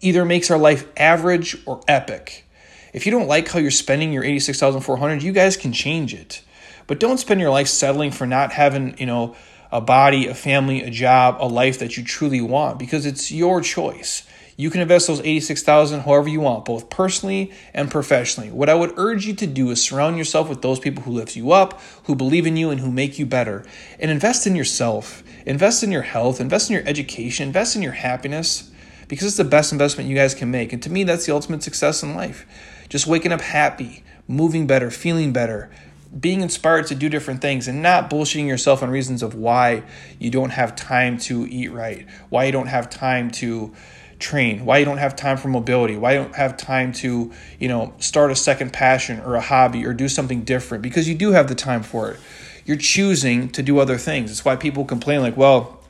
either 0.00 0.24
makes 0.24 0.50
our 0.50 0.58
life 0.58 0.86
average 0.96 1.56
or 1.66 1.80
epic. 1.88 2.44
If 2.92 3.06
you 3.06 3.12
don't 3.12 3.28
like 3.28 3.48
how 3.48 3.58
you're 3.58 3.70
spending 3.70 4.12
your 4.12 4.24
86,400, 4.24 5.22
you 5.22 5.32
guys 5.32 5.56
can 5.56 5.72
change 5.72 6.14
it. 6.14 6.42
But 6.86 7.00
don't 7.00 7.18
spend 7.18 7.40
your 7.40 7.50
life 7.50 7.68
settling 7.68 8.10
for 8.10 8.26
not 8.26 8.52
having, 8.52 8.96
you 8.98 9.06
know, 9.06 9.36
a 9.72 9.80
body, 9.80 10.28
a 10.28 10.34
family, 10.34 10.82
a 10.82 10.90
job, 10.90 11.36
a 11.40 11.46
life 11.46 11.80
that 11.80 11.96
you 11.96 12.04
truly 12.04 12.40
want 12.40 12.78
because 12.78 13.04
it's 13.04 13.32
your 13.32 13.60
choice. 13.60 14.26
You 14.56 14.70
can 14.70 14.80
invest 14.80 15.08
those 15.08 15.20
86,000 15.20 16.00
however 16.00 16.28
you 16.28 16.40
want, 16.40 16.64
both 16.64 16.88
personally 16.88 17.52
and 17.74 17.90
professionally. 17.90 18.50
What 18.50 18.70
I 18.70 18.74
would 18.74 18.94
urge 18.96 19.26
you 19.26 19.34
to 19.34 19.46
do 19.46 19.70
is 19.70 19.82
surround 19.82 20.16
yourself 20.16 20.48
with 20.48 20.62
those 20.62 20.78
people 20.78 21.02
who 21.02 21.10
lift 21.10 21.36
you 21.36 21.52
up, 21.52 21.78
who 22.04 22.14
believe 22.14 22.46
in 22.46 22.56
you 22.56 22.70
and 22.70 22.80
who 22.80 22.90
make 22.90 23.18
you 23.18 23.26
better. 23.26 23.66
And 24.00 24.10
invest 24.10 24.46
in 24.46 24.56
yourself. 24.56 25.22
Invest 25.44 25.82
in 25.82 25.92
your 25.92 26.02
health, 26.02 26.40
invest 26.40 26.70
in 26.70 26.74
your 26.74 26.86
education, 26.86 27.48
invest 27.48 27.76
in 27.76 27.82
your 27.82 27.92
happiness 27.92 28.70
because 29.08 29.26
it's 29.26 29.36
the 29.36 29.44
best 29.44 29.72
investment 29.72 30.08
you 30.08 30.16
guys 30.16 30.34
can 30.34 30.50
make. 30.50 30.72
And 30.72 30.82
to 30.82 30.90
me, 30.90 31.04
that's 31.04 31.26
the 31.26 31.32
ultimate 31.32 31.62
success 31.62 32.02
in 32.02 32.14
life. 32.14 32.46
Just 32.88 33.06
waking 33.06 33.32
up 33.32 33.40
happy, 33.40 34.04
moving 34.28 34.66
better, 34.66 34.90
feeling 34.90 35.32
better, 35.32 35.70
being 36.18 36.40
inspired 36.40 36.86
to 36.86 36.94
do 36.94 37.08
different 37.08 37.40
things 37.40 37.68
and 37.68 37.82
not 37.82 38.08
bullshitting 38.08 38.46
yourself 38.46 38.82
on 38.82 38.90
reasons 38.90 39.22
of 39.22 39.34
why 39.34 39.82
you 40.18 40.30
don't 40.30 40.50
have 40.50 40.74
time 40.76 41.18
to 41.18 41.46
eat 41.46 41.72
right, 41.72 42.06
why 42.28 42.44
you 42.44 42.52
don't 42.52 42.68
have 42.68 42.88
time 42.88 43.30
to 43.30 43.74
train, 44.18 44.64
why 44.64 44.78
you 44.78 44.84
don't 44.84 44.98
have 44.98 45.14
time 45.14 45.36
for 45.36 45.48
mobility, 45.48 45.96
why 45.96 46.12
you 46.12 46.22
don't 46.22 46.34
have 46.34 46.56
time 46.56 46.92
to, 46.92 47.32
you 47.58 47.68
know, 47.68 47.92
start 47.98 48.30
a 48.30 48.36
second 48.36 48.72
passion 48.72 49.20
or 49.20 49.34
a 49.34 49.40
hobby 49.40 49.84
or 49.84 49.92
do 49.92 50.08
something 50.08 50.42
different 50.42 50.82
because 50.82 51.08
you 51.08 51.14
do 51.14 51.32
have 51.32 51.48
the 51.48 51.54
time 51.54 51.82
for 51.82 52.12
it. 52.12 52.20
You're 52.64 52.78
choosing 52.78 53.50
to 53.50 53.62
do 53.62 53.78
other 53.78 53.98
things. 53.98 54.30
It's 54.30 54.44
why 54.44 54.56
people 54.56 54.84
complain 54.84 55.20
like, 55.20 55.36
well, 55.36 55.80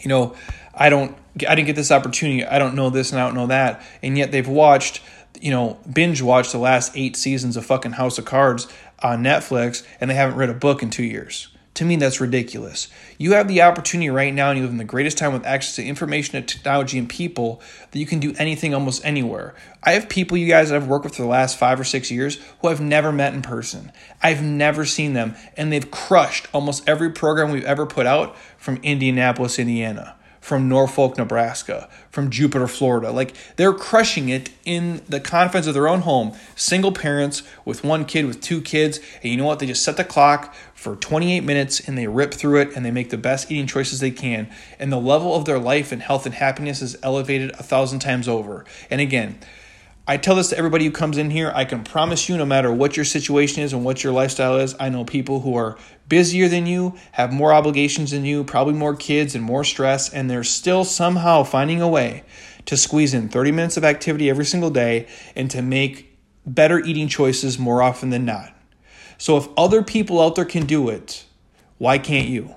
you 0.00 0.08
know, 0.08 0.36
I 0.74 0.88
don't 0.90 1.16
I 1.36 1.54
didn't 1.54 1.66
get 1.66 1.76
this 1.76 1.90
opportunity. 1.90 2.44
I 2.44 2.58
don't 2.58 2.74
know 2.74 2.90
this 2.90 3.10
and 3.12 3.20
I 3.20 3.24
don't 3.24 3.34
know 3.34 3.46
that. 3.46 3.82
And 4.02 4.18
yet 4.18 4.32
they've 4.32 4.46
watched, 4.46 5.00
you 5.40 5.50
know, 5.50 5.78
binge 5.90 6.20
watched 6.20 6.52
the 6.52 6.58
last 6.58 6.92
8 6.94 7.16
seasons 7.16 7.56
of 7.56 7.64
fucking 7.64 7.92
House 7.92 8.18
of 8.18 8.24
Cards 8.24 8.68
on 9.02 9.22
Netflix 9.22 9.84
and 10.00 10.10
they 10.10 10.14
haven't 10.14 10.36
read 10.36 10.50
a 10.50 10.54
book 10.54 10.82
in 10.82 10.90
2 10.90 11.02
years. 11.02 11.48
To 11.76 11.86
me, 11.86 11.96
that's 11.96 12.20
ridiculous. 12.20 12.88
You 13.16 13.32
have 13.32 13.48
the 13.48 13.62
opportunity 13.62 14.10
right 14.10 14.34
now, 14.34 14.50
and 14.50 14.58
you 14.58 14.66
in 14.66 14.76
the 14.76 14.84
greatest 14.84 15.16
time 15.16 15.32
with 15.32 15.46
access 15.46 15.76
to 15.76 15.82
information 15.82 16.36
and 16.36 16.46
technology 16.46 16.98
and 16.98 17.08
people 17.08 17.62
that 17.90 17.98
you 17.98 18.04
can 18.04 18.20
do 18.20 18.34
anything 18.36 18.74
almost 18.74 19.02
anywhere. 19.06 19.54
I 19.82 19.92
have 19.92 20.10
people, 20.10 20.36
you 20.36 20.48
guys, 20.48 20.68
that 20.68 20.76
I've 20.76 20.86
worked 20.86 21.06
with 21.06 21.16
for 21.16 21.22
the 21.22 21.28
last 21.28 21.58
five 21.58 21.80
or 21.80 21.84
six 21.84 22.10
years 22.10 22.38
who 22.60 22.68
I've 22.68 22.82
never 22.82 23.10
met 23.10 23.32
in 23.32 23.40
person. 23.40 23.90
I've 24.22 24.42
never 24.42 24.84
seen 24.84 25.14
them, 25.14 25.34
and 25.56 25.72
they've 25.72 25.90
crushed 25.90 26.46
almost 26.52 26.86
every 26.86 27.10
program 27.10 27.50
we've 27.50 27.64
ever 27.64 27.86
put 27.86 28.04
out 28.04 28.36
from 28.58 28.76
Indianapolis, 28.82 29.58
Indiana 29.58 30.14
from 30.42 30.68
Norfolk, 30.68 31.16
Nebraska, 31.16 31.88
from 32.10 32.28
Jupiter, 32.28 32.66
Florida. 32.66 33.12
Like 33.12 33.32
they're 33.54 33.72
crushing 33.72 34.28
it 34.28 34.50
in 34.64 35.00
the 35.08 35.20
confines 35.20 35.68
of 35.68 35.72
their 35.72 35.86
own 35.86 36.00
home. 36.00 36.34
Single 36.56 36.90
parents 36.90 37.44
with 37.64 37.84
one 37.84 38.04
kid, 38.04 38.26
with 38.26 38.40
two 38.40 38.60
kids. 38.60 38.98
And 39.22 39.30
you 39.30 39.36
know 39.36 39.44
what? 39.44 39.60
They 39.60 39.66
just 39.66 39.84
set 39.84 39.96
the 39.96 40.04
clock 40.04 40.52
for 40.74 40.96
28 40.96 41.44
minutes 41.44 41.78
and 41.78 41.96
they 41.96 42.08
rip 42.08 42.34
through 42.34 42.60
it 42.60 42.74
and 42.74 42.84
they 42.84 42.90
make 42.90 43.10
the 43.10 43.16
best 43.16 43.52
eating 43.52 43.68
choices 43.68 44.00
they 44.00 44.10
can. 44.10 44.50
And 44.80 44.92
the 44.92 45.00
level 45.00 45.36
of 45.36 45.44
their 45.44 45.60
life 45.60 45.92
and 45.92 46.02
health 46.02 46.26
and 46.26 46.34
happiness 46.34 46.82
is 46.82 46.96
elevated 47.04 47.52
a 47.52 47.62
thousand 47.62 48.00
times 48.00 48.26
over. 48.26 48.64
And 48.90 49.00
again, 49.00 49.38
I 50.04 50.16
tell 50.16 50.34
this 50.34 50.48
to 50.48 50.58
everybody 50.58 50.84
who 50.84 50.90
comes 50.90 51.16
in 51.16 51.30
here. 51.30 51.52
I 51.54 51.64
can 51.64 51.84
promise 51.84 52.28
you, 52.28 52.36
no 52.36 52.44
matter 52.44 52.72
what 52.72 52.96
your 52.96 53.04
situation 53.04 53.62
is 53.62 53.72
and 53.72 53.84
what 53.84 54.02
your 54.02 54.12
lifestyle 54.12 54.56
is, 54.56 54.74
I 54.80 54.88
know 54.88 55.04
people 55.04 55.40
who 55.40 55.54
are 55.54 55.78
busier 56.08 56.48
than 56.48 56.66
you, 56.66 56.96
have 57.12 57.32
more 57.32 57.52
obligations 57.52 58.10
than 58.10 58.24
you, 58.24 58.42
probably 58.42 58.74
more 58.74 58.96
kids 58.96 59.36
and 59.36 59.44
more 59.44 59.62
stress, 59.62 60.12
and 60.12 60.28
they're 60.28 60.42
still 60.42 60.84
somehow 60.84 61.44
finding 61.44 61.80
a 61.80 61.88
way 61.88 62.24
to 62.66 62.76
squeeze 62.76 63.14
in 63.14 63.28
30 63.28 63.52
minutes 63.52 63.76
of 63.76 63.84
activity 63.84 64.28
every 64.28 64.44
single 64.44 64.70
day 64.70 65.06
and 65.36 65.48
to 65.52 65.62
make 65.62 66.18
better 66.44 66.80
eating 66.80 67.06
choices 67.06 67.56
more 67.56 67.80
often 67.80 68.10
than 68.10 68.24
not. 68.24 68.52
So 69.18 69.36
if 69.36 69.46
other 69.56 69.84
people 69.84 70.20
out 70.20 70.34
there 70.34 70.44
can 70.44 70.66
do 70.66 70.88
it, 70.88 71.24
why 71.78 71.98
can't 71.98 72.28
you? 72.28 72.56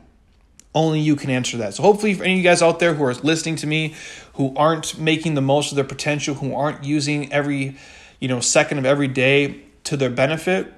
Only 0.76 1.00
you 1.00 1.16
can 1.16 1.30
answer 1.30 1.56
that. 1.58 1.74
So 1.74 1.84
hopefully, 1.84 2.14
for 2.14 2.26
any 2.26 2.34
of 2.34 2.38
you 2.38 2.44
guys 2.44 2.62
out 2.62 2.80
there 2.80 2.94
who 2.94 3.04
are 3.06 3.14
listening 3.14 3.56
to 3.58 3.68
me, 3.68 3.96
who 4.34 4.54
aren't 4.58 5.00
making 5.00 5.34
the 5.34 5.42
most 5.42 5.72
of 5.72 5.78
their 5.78 5.86
potential, 5.86 6.36
who 6.36 6.54
aren't 6.54 6.84
using 6.84 7.32
every, 7.32 7.78
you 8.20 8.28
know, 8.28 8.42
second 8.42 8.78
of 8.78 8.86
every 8.86 9.08
day 9.08 9.62
to 9.86 9.96
their 9.96 10.10
benefit, 10.10 10.74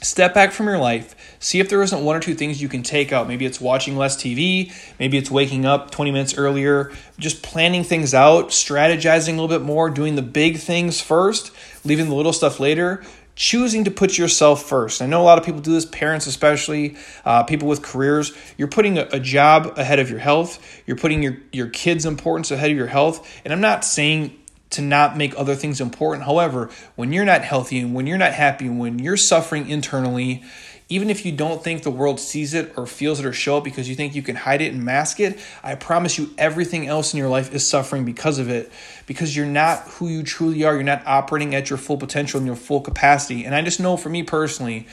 step 0.00 0.34
back 0.34 0.52
from 0.52 0.66
your 0.66 0.78
life. 0.78 1.36
See 1.40 1.58
if 1.58 1.68
there 1.68 1.82
isn't 1.82 2.04
one 2.04 2.14
or 2.14 2.20
two 2.20 2.34
things 2.34 2.62
you 2.62 2.68
can 2.68 2.84
take 2.84 3.12
out. 3.12 3.26
Maybe 3.26 3.44
it's 3.44 3.60
watching 3.60 3.96
less 3.96 4.16
tv 4.16 4.72
maybe 5.00 5.18
it's 5.18 5.30
waking 5.30 5.64
up 5.64 5.90
20 5.90 6.12
minutes 6.12 6.36
earlier. 6.36 6.92
Just 7.18 7.42
planning 7.42 7.82
things 7.82 8.14
out 8.14 8.48
strategizing 8.50 9.30
a 9.30 9.40
little 9.40 9.48
bit 9.48 9.62
more 9.62 9.90
doing 9.90 10.14
the 10.14 10.22
big 10.22 10.58
things 10.58 11.00
first 11.00 11.50
leaving 11.84 12.08
the 12.08 12.14
little 12.14 12.32
stuff 12.32 12.60
later 12.60 13.02
choosing 13.36 13.84
to 13.84 13.90
put 13.90 14.16
yourself 14.16 14.62
first. 14.62 15.02
I 15.02 15.06
know 15.06 15.20
a 15.20 15.24
lot 15.24 15.38
of 15.38 15.44
people 15.44 15.60
do 15.60 15.72
this, 15.72 15.84
parents 15.84 16.26
especially, 16.26 16.96
uh, 17.24 17.42
people 17.42 17.68
with 17.68 17.82
careers. 17.82 18.32
You're 18.56 18.68
putting 18.68 18.98
a, 18.98 19.08
a, 19.12 19.20
job 19.20 19.74
ahead 19.76 19.98
of 19.98 20.10
your 20.10 20.20
health. 20.20 20.64
You're 20.86 20.96
putting 20.96 21.22
your, 21.22 21.38
your 21.52 21.68
kids' 21.68 22.06
importance 22.06 22.50
ahead 22.50 22.70
of 22.70 22.76
your 22.76 22.86
health. 22.86 23.40
And 23.44 23.52
I'm 23.52 23.60
not 23.60 23.84
saying 23.84 24.38
to 24.70 24.82
not 24.82 25.16
make 25.16 25.38
other 25.38 25.54
things 25.54 25.80
important. 25.80 26.24
However, 26.24 26.70
when 26.96 27.12
you're 27.12 27.24
not 27.24 27.42
healthy 27.42 27.78
and 27.78 27.94
when 27.94 28.06
you're 28.06 28.18
not 28.18 28.32
happy, 28.32 28.66
and 28.66 28.78
when 28.78 28.98
you're 28.98 29.16
suffering 29.16 29.68
internally, 29.68 30.42
even 30.88 31.08
if 31.08 31.24
you 31.24 31.32
don't 31.32 31.64
think 31.64 31.82
the 31.82 31.90
world 31.90 32.20
sees 32.20 32.52
it 32.52 32.74
or 32.76 32.86
feels 32.86 33.18
it 33.18 33.24
or 33.24 33.32
show 33.32 33.58
it 33.58 33.64
because 33.64 33.88
you 33.88 33.94
think 33.94 34.14
you 34.14 34.22
can 34.22 34.36
hide 34.36 34.60
it 34.60 34.72
and 34.72 34.84
mask 34.84 35.18
it, 35.18 35.38
I 35.62 35.76
promise 35.76 36.18
you 36.18 36.30
everything 36.36 36.86
else 36.86 37.14
in 37.14 37.18
your 37.18 37.28
life 37.28 37.54
is 37.54 37.66
suffering 37.66 38.04
because 38.04 38.38
of 38.38 38.50
it. 38.50 38.70
Because 39.06 39.34
you're 39.34 39.46
not 39.46 39.80
who 39.88 40.08
you 40.08 40.22
truly 40.22 40.62
are. 40.64 40.74
You're 40.74 40.82
not 40.82 41.06
operating 41.06 41.54
at 41.54 41.70
your 41.70 41.78
full 41.78 41.96
potential 41.96 42.38
and 42.38 42.46
your 42.46 42.56
full 42.56 42.82
capacity. 42.82 43.44
And 43.44 43.54
I 43.54 43.62
just 43.62 43.80
know 43.80 43.96
for 43.96 44.10
me 44.10 44.22
personally, 44.22 44.86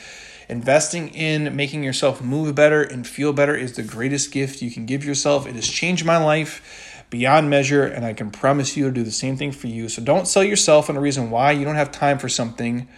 investing 0.48 1.08
in 1.10 1.54
making 1.54 1.84
yourself 1.84 2.22
move 2.22 2.54
better 2.54 2.82
and 2.82 3.06
feel 3.06 3.34
better 3.34 3.54
is 3.54 3.74
the 3.74 3.82
greatest 3.82 4.32
gift 4.32 4.62
you 4.62 4.70
can 4.70 4.86
give 4.86 5.04
yourself. 5.04 5.46
It 5.46 5.56
has 5.56 5.68
changed 5.68 6.06
my 6.06 6.16
life 6.16 7.04
beyond 7.10 7.50
measure, 7.50 7.84
and 7.84 8.06
I 8.06 8.14
can 8.14 8.30
promise 8.30 8.74
you 8.74 8.86
to 8.86 8.90
do 8.90 9.02
the 9.02 9.10
same 9.10 9.36
thing 9.36 9.52
for 9.52 9.66
you. 9.66 9.90
So 9.90 10.00
don't 10.02 10.26
sell 10.26 10.42
yourself 10.42 10.88
on 10.88 10.96
a 10.96 11.00
reason 11.00 11.30
why 11.30 11.52
you 11.52 11.66
don't 11.66 11.76
have 11.76 11.92
time 11.92 12.18
for 12.18 12.30
something 12.30 12.88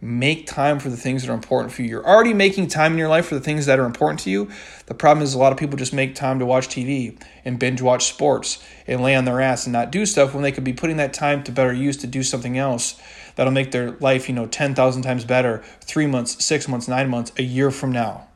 Make 0.00 0.46
time 0.46 0.80
for 0.80 0.90
the 0.90 0.96
things 0.96 1.22
that 1.22 1.30
are 1.30 1.34
important 1.34 1.72
for 1.72 1.82
you. 1.82 1.88
You're 1.88 2.06
already 2.06 2.34
making 2.34 2.68
time 2.68 2.92
in 2.92 2.98
your 2.98 3.08
life 3.08 3.26
for 3.26 3.34
the 3.34 3.40
things 3.40 3.64
that 3.66 3.78
are 3.78 3.86
important 3.86 4.20
to 4.20 4.30
you. 4.30 4.50
The 4.86 4.94
problem 4.94 5.24
is 5.24 5.32
a 5.32 5.38
lot 5.38 5.52
of 5.52 5.58
people 5.58 5.78
just 5.78 5.94
make 5.94 6.14
time 6.14 6.38
to 6.40 6.46
watch 6.46 6.68
TV 6.68 7.18
and 7.44 7.58
binge 7.58 7.80
watch 7.80 8.04
sports 8.04 8.62
and 8.86 9.02
lay 9.02 9.14
on 9.14 9.24
their 9.24 9.40
ass 9.40 9.64
and 9.64 9.72
not 9.72 9.90
do 9.90 10.04
stuff 10.04 10.34
when 10.34 10.42
they 10.42 10.52
could 10.52 10.64
be 10.64 10.74
putting 10.74 10.98
that 10.98 11.14
time 11.14 11.42
to 11.44 11.52
better 11.52 11.72
use 11.72 11.96
to 11.98 12.06
do 12.06 12.22
something 12.22 12.58
else 12.58 13.00
that'll 13.36 13.52
make 13.52 13.70
their 13.70 13.92
life, 13.92 14.28
you 14.28 14.34
know, 14.34 14.46
10,000 14.46 15.02
times 15.02 15.24
better 15.24 15.62
3 15.80 16.06
months, 16.06 16.44
6 16.44 16.68
months, 16.68 16.86
9 16.86 17.08
months, 17.08 17.32
a 17.38 17.42
year 17.42 17.70
from 17.70 17.90
now. 17.90 18.26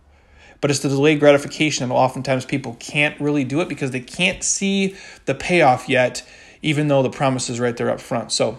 But 0.60 0.70
it's 0.70 0.80
the 0.80 0.88
delayed 0.88 1.20
gratification 1.20 1.84
and 1.84 1.92
oftentimes 1.92 2.46
people 2.46 2.76
can't 2.80 3.20
really 3.20 3.44
do 3.44 3.60
it 3.60 3.68
because 3.68 3.90
they 3.90 4.00
can't 4.00 4.42
see 4.42 4.96
the 5.26 5.34
payoff 5.34 5.88
yet 5.88 6.26
even 6.62 6.88
though 6.88 7.02
the 7.02 7.10
promise 7.10 7.48
is 7.50 7.60
right 7.60 7.76
there 7.76 7.90
up 7.90 8.00
front. 8.00 8.32
So, 8.32 8.58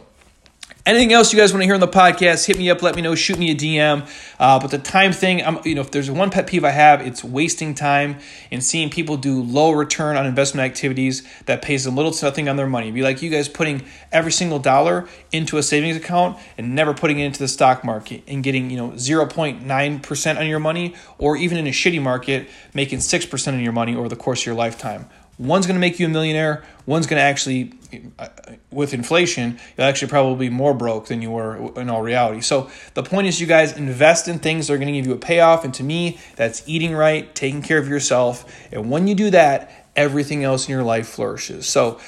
Anything 0.90 1.14
else 1.14 1.32
you 1.32 1.38
guys 1.38 1.54
want 1.54 1.62
to 1.62 1.66
hear 1.68 1.76
on 1.76 1.82
the 1.82 1.88
podcast, 1.88 2.48
hit 2.48 2.58
me 2.58 2.68
up, 2.72 2.82
let 2.82 2.96
me 2.96 3.04
know, 3.04 3.14
shoot 3.14 3.38
me 3.38 3.52
a 3.52 3.56
DM. 3.56 4.10
Uh, 4.40 4.60
but 4.60 4.72
the 4.72 4.80
time 4.80 5.12
thing, 5.14 5.46
I'm, 5.46 5.60
you 5.64 5.76
know, 5.76 5.82
if 5.82 5.92
there's 5.92 6.10
one 6.10 6.32
pet 6.32 6.48
peeve 6.48 6.64
I 6.64 6.72
have, 6.72 7.06
it's 7.06 7.24
wasting 7.24 7.76
time 7.76 8.18
and 8.52 8.64
seeing 8.64 8.90
people 8.90 9.16
do 9.16 9.44
low 9.44 9.72
return 9.72 10.18
on 10.18 10.26
investment 10.26 10.66
activities 10.66 11.22
that 11.46 11.62
pays 11.62 11.84
them 11.84 11.96
little 11.96 12.12
to 12.12 12.26
nothing 12.26 12.50
on 12.50 12.56
their 12.56 12.66
money. 12.66 12.90
be 12.90 13.04
like 13.04 13.22
you 13.22 13.30
guys 13.30 13.48
putting 13.48 13.84
every 14.12 14.32
single 14.32 14.58
dollar 14.58 15.08
into 15.32 15.60
a 15.60 15.62
savings 15.62 15.96
account 15.96 16.40
and 16.58 16.74
never 16.74 16.96
putting 16.96 17.20
it 17.20 17.26
into 17.26 17.38
the 17.38 17.48
stock 17.48 17.84
market 17.84 18.24
and 18.28 18.44
getting, 18.44 18.72
you 18.72 18.78
know, 18.78 18.90
0.9% 18.90 20.40
on 20.40 20.48
your 20.48 20.60
money 20.60 20.96
or 21.20 21.38
even 21.38 21.60
in 21.60 21.68
a 21.68 21.72
shitty 21.72 22.02
market, 22.02 22.50
making 22.74 22.98
6% 22.98 23.48
on 23.54 23.60
your 23.60 23.74
money 23.74 23.96
over 23.96 24.10
the 24.10 24.16
course 24.16 24.42
of 24.42 24.48
your 24.48 24.56
lifetime. 24.56 25.08
One's 25.40 25.66
going 25.66 25.76
to 25.76 25.80
make 25.80 26.00
you 26.00 26.06
a 26.06 26.10
millionaire. 26.10 26.66
One's 26.86 27.08
going 27.08 27.18
to 27.18 27.24
actually, 27.24 27.74
uh, 28.20 28.28
with 28.72 28.94
inflation, 28.94 29.58
you'll 29.78 29.88
actually 29.88 30.10
probably 30.10 30.50
be 30.50 30.54
more 30.54 30.74
broke 30.74 31.08
than 31.08 31.22
you 31.22 31.32
were 31.32 31.80
in 31.80 31.90
all 31.90 32.02
reality. 32.02 32.42
So 32.42 32.70
the 32.94 33.04
point 33.04 33.28
is, 33.28 33.40
you 33.40 33.48
guys 33.48 33.76
invest 33.78 34.28
in 34.28 34.40
things 34.40 34.68
that 34.68 34.74
are 34.74 34.78
going 34.78 34.88
to 34.88 34.94
give 34.94 35.08
you 35.08 35.14
a 35.14 35.18
payoff. 35.18 35.64
And 35.64 35.74
to 35.76 35.84
me, 35.84 36.20
that's 36.36 36.62
eating 36.68 36.94
right, 36.94 37.34
taking 37.34 37.62
care 37.62 37.78
of 37.78 37.88
yourself. 37.88 38.46
And 38.74 38.92
when 38.92 39.08
you 39.08 39.16
do 39.16 39.30
that, 39.30 39.90
everything 39.96 40.44
else 40.44 40.68
in 40.68 40.74
your 40.74 40.84
life 40.84 41.08
flourishes. 41.08 41.66
So 41.68 42.00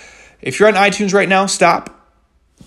if 0.42 0.60
you're 0.60 0.68
on 0.68 0.76
iTunes 0.76 1.14
right 1.14 1.30
now, 1.30 1.46
stop 1.46 2.01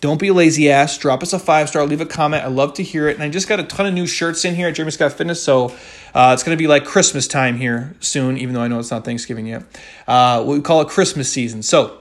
don't 0.01 0.19
be 0.19 0.29
a 0.29 0.35
lazy 0.35 0.71
ass. 0.71 0.99
Drop 0.99 1.23
us 1.23 1.33
a 1.33 1.39
five 1.39 1.69
star. 1.69 1.87
Leave 1.87 2.01
a 2.01 2.07
comment. 2.07 2.45
I 2.45 2.49
love 2.49 2.75
to 2.75 2.83
hear 2.83 3.09
it. 3.09 3.15
And 3.15 3.23
I 3.23 3.29
just 3.29 3.49
got 3.49 3.61
a 3.61 3.65
ton 3.65 3.87
of 3.87 3.95
new 3.95 4.07
shirts 4.07 4.45
in 4.45 4.55
here 4.55 4.69
at 4.69 4.75
Jeremy 4.75 4.93
Scott 4.93 5.13
Fitness. 5.13 5.43
So 5.43 5.75
uh, 6.15 6.33
it's 6.33 6.43
going 6.43 6.57
to 6.57 6.63
be 6.63 6.67
like 6.67 6.85
Christmas 6.85 7.27
time 7.27 7.57
here 7.57 7.95
soon, 8.01 8.39
even 8.39 8.55
though 8.55 8.63
I 8.63 8.69
know 8.69 8.79
it's 8.79 8.91
not 8.91 9.05
Thanksgiving 9.05 9.47
yet. 9.47 9.65
Uh, 10.07 10.45
we 10.47 10.61
call 10.61 10.81
it 10.81 10.89
Christmas 10.89 11.31
season. 11.31 11.63
So 11.63 11.99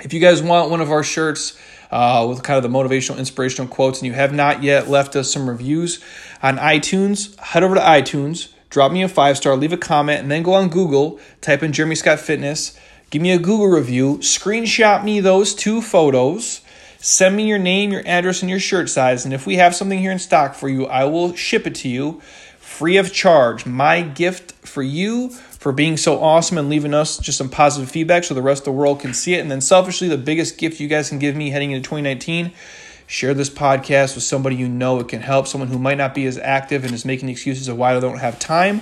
if 0.00 0.12
you 0.12 0.20
guys 0.20 0.42
want 0.42 0.70
one 0.70 0.80
of 0.80 0.90
our 0.90 1.02
shirts, 1.02 1.58
uh, 1.90 2.24
with 2.28 2.42
kind 2.42 2.56
of 2.56 2.62
the 2.62 2.78
motivational, 2.78 3.18
inspirational 3.18 3.68
quotes, 3.68 4.00
and 4.00 4.06
you 4.06 4.12
have 4.12 4.32
not 4.32 4.62
yet 4.62 4.88
left 4.88 5.16
us 5.16 5.32
some 5.32 5.48
reviews 5.48 6.02
on 6.42 6.56
iTunes, 6.58 7.36
head 7.38 7.62
over 7.62 7.74
to 7.74 7.80
iTunes, 7.80 8.52
drop 8.68 8.92
me 8.92 9.02
a 9.02 9.08
five 9.08 9.36
star, 9.36 9.56
leave 9.56 9.72
a 9.72 9.76
comment, 9.76 10.20
and 10.20 10.30
then 10.30 10.42
go 10.42 10.54
on 10.54 10.68
Google, 10.68 11.18
type 11.40 11.62
in 11.62 11.72
Jeremy 11.72 11.96
Scott 11.96 12.20
Fitness, 12.20 12.78
give 13.10 13.20
me 13.20 13.32
a 13.32 13.38
Google 13.38 13.66
review, 13.66 14.18
screenshot 14.18 15.02
me 15.04 15.20
those 15.20 15.54
two 15.54 15.82
photos 15.82 16.60
Send 17.02 17.34
me 17.34 17.48
your 17.48 17.58
name, 17.58 17.92
your 17.92 18.02
address, 18.06 18.42
and 18.42 18.50
your 18.50 18.60
shirt 18.60 18.90
size. 18.90 19.24
And 19.24 19.32
if 19.32 19.46
we 19.46 19.56
have 19.56 19.74
something 19.74 19.98
here 19.98 20.12
in 20.12 20.18
stock 20.18 20.54
for 20.54 20.68
you, 20.68 20.86
I 20.86 21.04
will 21.04 21.34
ship 21.34 21.66
it 21.66 21.74
to 21.76 21.88
you 21.88 22.20
free 22.60 22.98
of 22.98 23.12
charge. 23.12 23.64
My 23.64 24.02
gift 24.02 24.52
for 24.66 24.82
you 24.82 25.30
for 25.30 25.72
being 25.72 25.96
so 25.96 26.22
awesome 26.22 26.58
and 26.58 26.68
leaving 26.68 26.94
us 26.94 27.18
just 27.18 27.38
some 27.38 27.48
positive 27.48 27.90
feedback 27.90 28.24
so 28.24 28.34
the 28.34 28.42
rest 28.42 28.60
of 28.62 28.64
the 28.66 28.72
world 28.72 29.00
can 29.00 29.14
see 29.14 29.34
it. 29.34 29.40
And 29.40 29.50
then, 29.50 29.60
selfishly, 29.60 30.08
the 30.08 30.18
biggest 30.18 30.58
gift 30.58 30.78
you 30.78 30.88
guys 30.88 31.08
can 31.08 31.18
give 31.18 31.34
me 31.34 31.50
heading 31.50 31.70
into 31.70 31.88
2019 31.88 32.52
share 33.10 33.34
this 33.34 33.50
podcast 33.50 34.14
with 34.14 34.22
somebody 34.22 34.54
you 34.54 34.68
know 34.68 35.00
it 35.00 35.08
can 35.08 35.20
help, 35.20 35.48
someone 35.48 35.66
who 35.66 35.80
might 35.80 35.98
not 35.98 36.14
be 36.14 36.26
as 36.26 36.38
active 36.38 36.84
and 36.84 36.94
is 36.94 37.04
making 37.04 37.28
excuses 37.28 37.66
of 37.66 37.76
why 37.76 37.92
they 37.92 37.98
don't 37.98 38.18
have 38.18 38.38
time. 38.38 38.80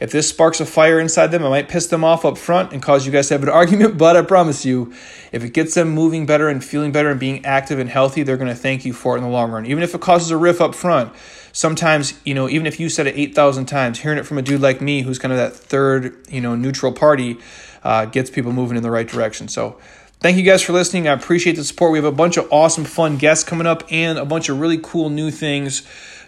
If 0.00 0.12
this 0.12 0.28
sparks 0.28 0.60
a 0.60 0.66
fire 0.66 1.00
inside 1.00 1.28
them, 1.28 1.42
it 1.42 1.48
might 1.48 1.70
piss 1.70 1.86
them 1.86 2.04
off 2.04 2.26
up 2.26 2.36
front 2.36 2.74
and 2.74 2.82
cause 2.82 3.06
you 3.06 3.12
guys 3.12 3.28
to 3.28 3.34
have 3.34 3.42
an 3.42 3.48
argument. 3.60 3.96
But 3.96 4.18
I 4.18 4.22
promise 4.22 4.66
you, 4.66 4.92
if 5.32 5.42
it 5.42 5.54
gets 5.54 5.72
them 5.72 5.88
moving 5.88 6.26
better 6.26 6.50
and 6.50 6.62
feeling 6.62 6.92
better 6.92 7.10
and 7.10 7.18
being 7.18 7.42
active 7.46 7.78
and 7.78 7.88
healthy, 7.88 8.22
they're 8.22 8.36
going 8.36 8.50
to 8.50 8.54
thank 8.54 8.84
you 8.84 8.92
for 8.92 9.14
it 9.14 9.20
in 9.20 9.24
the 9.24 9.30
long 9.30 9.50
run. 9.50 9.64
Even 9.64 9.82
if 9.82 9.94
it 9.94 10.02
causes 10.02 10.30
a 10.30 10.36
riff 10.36 10.60
up 10.60 10.74
front, 10.74 11.10
sometimes, 11.52 12.20
you 12.26 12.34
know, 12.34 12.50
even 12.50 12.66
if 12.66 12.78
you 12.78 12.90
said 12.90 13.06
it 13.06 13.16
8,000 13.16 13.64
times, 13.64 14.00
hearing 14.00 14.18
it 14.18 14.26
from 14.26 14.36
a 14.36 14.42
dude 14.42 14.60
like 14.60 14.82
me 14.82 15.00
who's 15.00 15.18
kind 15.18 15.32
of 15.32 15.38
that 15.38 15.56
third, 15.56 16.18
you 16.28 16.42
know, 16.42 16.54
neutral 16.54 16.92
party 16.92 17.38
uh, 17.82 18.04
gets 18.04 18.28
people 18.28 18.52
moving 18.52 18.76
in 18.76 18.82
the 18.82 18.90
right 18.90 19.08
direction. 19.08 19.48
So, 19.48 19.78
Thank 20.20 20.36
you 20.36 20.42
guys 20.42 20.60
for 20.60 20.74
listening. 20.74 21.08
I 21.08 21.12
appreciate 21.12 21.56
the 21.56 21.64
support. 21.64 21.92
We 21.92 21.98
have 21.98 22.04
a 22.04 22.12
bunch 22.12 22.36
of 22.36 22.46
awesome, 22.52 22.84
fun 22.84 23.16
guests 23.16 23.42
coming 23.42 23.66
up 23.66 23.84
and 23.90 24.18
a 24.18 24.26
bunch 24.26 24.50
of 24.50 24.60
really 24.60 24.76
cool 24.76 25.08
new 25.08 25.30
things 25.30 25.82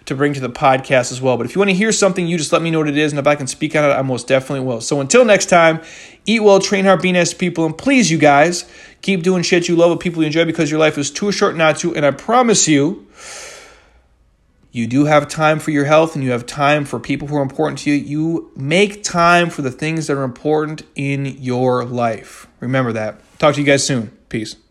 to 0.05 0.15
bring 0.15 0.33
to 0.33 0.39
the 0.39 0.49
podcast 0.49 1.11
as 1.11 1.21
well. 1.21 1.37
But 1.37 1.45
if 1.45 1.53
you 1.53 1.59
want 1.59 1.69
to 1.69 1.75
hear 1.75 1.91
something, 1.91 2.25
you 2.25 2.39
just 2.39 2.51
let 2.51 2.63
me 2.63 2.71
know 2.71 2.79
what 2.79 2.89
it 2.89 2.97
is, 2.97 3.11
and 3.11 3.19
if 3.19 3.27
I 3.27 3.35
can 3.35 3.45
speak 3.45 3.75
on 3.75 3.85
it, 3.85 3.93
I 3.93 4.01
most 4.01 4.27
definitely 4.27 4.65
will. 4.65 4.81
So 4.81 4.99
until 4.99 5.23
next 5.23 5.45
time, 5.45 5.79
eat 6.25 6.41
well, 6.41 6.59
train 6.59 6.85
hard, 6.85 7.03
be 7.03 7.11
nice 7.11 7.29
to 7.29 7.35
people, 7.35 7.67
and 7.67 7.77
please, 7.77 8.09
you 8.09 8.17
guys, 8.17 8.67
keep 9.03 9.21
doing 9.21 9.43
shit 9.43 9.67
you 9.67 9.75
love 9.75 9.91
with 9.91 9.99
people 9.99 10.23
you 10.23 10.25
enjoy 10.25 10.45
because 10.45 10.71
your 10.71 10.79
life 10.79 10.97
is 10.97 11.11
too 11.11 11.31
short 11.31 11.55
not 11.55 11.77
to. 11.77 11.95
And 11.95 12.03
I 12.03 12.09
promise 12.09 12.67
you, 12.67 13.07
you 14.71 14.87
do 14.87 15.05
have 15.05 15.27
time 15.27 15.59
for 15.59 15.69
your 15.69 15.85
health 15.85 16.15
and 16.15 16.23
you 16.23 16.31
have 16.31 16.47
time 16.47 16.83
for 16.83 16.99
people 16.99 17.27
who 17.27 17.35
are 17.35 17.43
important 17.43 17.77
to 17.81 17.91
you. 17.91 17.95
You 17.95 18.51
make 18.55 19.03
time 19.03 19.51
for 19.51 19.61
the 19.61 19.69
things 19.69 20.07
that 20.07 20.17
are 20.17 20.23
important 20.23 20.81
in 20.95 21.27
your 21.27 21.85
life. 21.85 22.47
Remember 22.59 22.91
that. 22.93 23.21
Talk 23.43 23.55
to 23.55 23.59
you 23.59 23.67
guys 23.67 23.85
soon. 23.85 24.07
Peace. 24.29 24.62